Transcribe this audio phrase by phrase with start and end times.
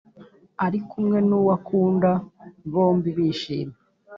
[0.65, 2.09] ari kumwe n’uwakunda
[2.73, 3.75] bombi bishimye